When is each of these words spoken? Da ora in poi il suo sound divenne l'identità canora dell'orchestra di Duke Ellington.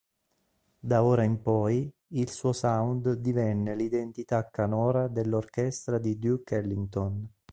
Da 0.79 1.03
ora 1.03 1.21
in 1.23 1.43
poi 1.43 1.87
il 2.13 2.31
suo 2.31 2.53
sound 2.53 3.13
divenne 3.17 3.75
l'identità 3.75 4.49
canora 4.49 5.07
dell'orchestra 5.07 5.99
di 5.99 6.17
Duke 6.17 6.55
Ellington. 6.55 7.29